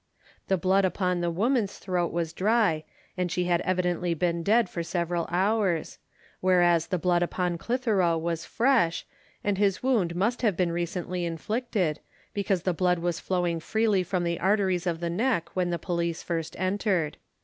[0.47, 4.81] The blood upon the woman's throat was dry, and she had evidently been dead for
[4.81, 5.99] several hours;
[6.39, 9.05] whereas the blood upon Clitheroe was fresh,
[9.43, 11.99] and his wound must have been recently inflicted,
[12.33, 16.23] because the blood was flowing freely from the arteries of the neck when the police
[16.23, 17.17] first entered.